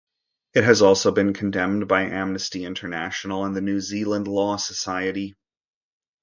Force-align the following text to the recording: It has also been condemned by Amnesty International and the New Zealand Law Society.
It 0.55 0.63
has 0.63 0.81
also 0.81 1.11
been 1.11 1.31
condemned 1.31 1.87
by 1.87 2.01
Amnesty 2.05 2.65
International 2.65 3.45
and 3.45 3.55
the 3.55 3.61
New 3.61 3.79
Zealand 3.79 4.27
Law 4.27 4.55
Society. 4.57 5.35